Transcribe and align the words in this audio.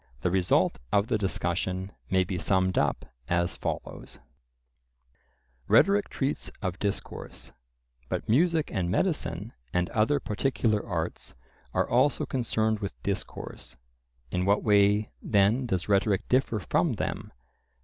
The 0.21 0.31
result 0.31 0.79
of 0.91 1.09
the 1.09 1.17
discussion 1.19 1.91
may 2.09 2.23
be 2.23 2.39
summed 2.39 2.75
up 2.75 3.05
as 3.29 3.55
follows:— 3.55 4.17
Rhetoric 5.67 6.09
treats 6.09 6.49
of 6.59 6.79
discourse; 6.79 7.51
but 8.09 8.27
music 8.27 8.71
and 8.73 8.89
medicine, 8.89 9.53
and 9.71 9.91
other 9.91 10.19
particular 10.19 10.83
arts, 10.83 11.35
are 11.71 11.87
also 11.87 12.25
concerned 12.25 12.79
with 12.79 12.99
discourse; 13.03 13.77
in 14.31 14.43
what 14.43 14.63
way 14.63 15.11
then 15.21 15.67
does 15.67 15.87
rhetoric 15.87 16.27
differ 16.27 16.57
from 16.57 16.93
them? 16.93 17.31